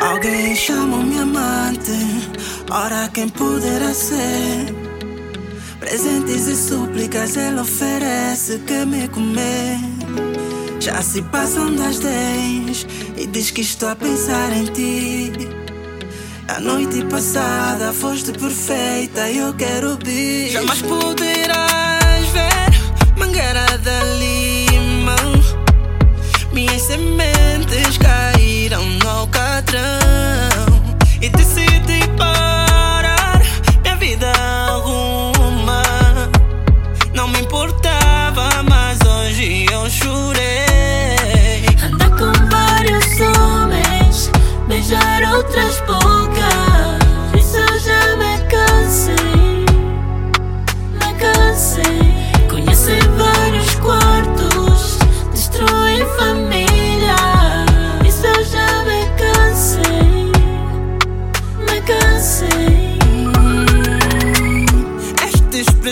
[0.00, 1.90] Alguém chama minha amante,
[2.70, 4.72] ora quem poderá ser?
[5.80, 9.76] Presentes e súplicas ele oferece que me comer.
[10.78, 15.63] Já se passam das dez e diz que estou a pensar em ti.
[16.46, 20.50] A noite passada foste perfeita eu quero vir.
[20.50, 24.02] Jamais poderás ver mangueira da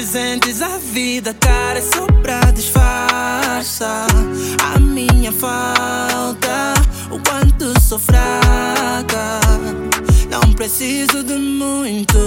[0.02, 4.08] presentes a vida, cara, é só pra disfarçar
[4.74, 6.74] a minha falta,
[7.08, 9.38] o quanto sou fraca.
[10.28, 12.18] Não preciso de muito,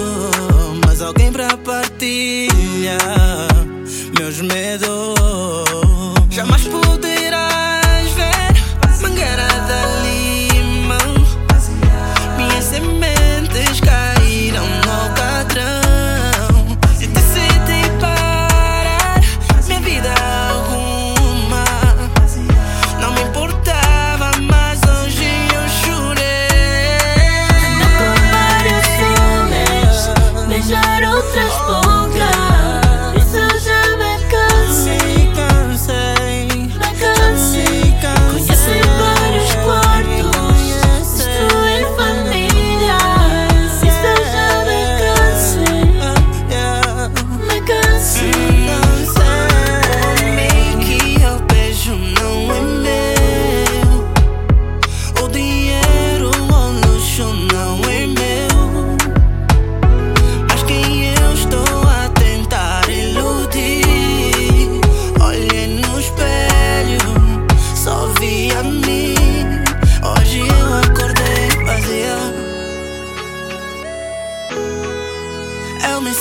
[0.86, 2.96] mas alguém pra partilhar
[4.18, 5.15] meus medos.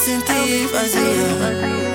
[0.05, 1.94] sentir vazia.